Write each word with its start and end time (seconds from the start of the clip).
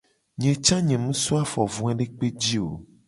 Nye 0.39 0.51
ca 0.65 0.77
nye 0.87 0.97
mu 1.03 1.11
so 1.21 1.33
afo 1.43 1.61
voedekpe 1.75 2.27
ji 2.43 2.57
o. 2.67 2.71